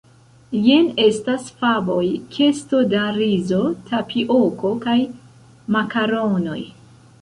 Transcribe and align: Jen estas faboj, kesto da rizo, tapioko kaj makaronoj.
Jen 0.67 0.87
estas 1.03 1.45
faboj, 1.59 2.01
kesto 2.37 2.81
da 2.95 3.05
rizo, 3.21 3.63
tapioko 3.93 4.77
kaj 4.89 5.01
makaronoj. 5.79 6.63